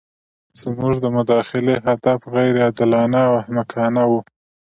[0.61, 4.19] زموږ د مداخلې هدف غیر عادلانه او احمقانه وو.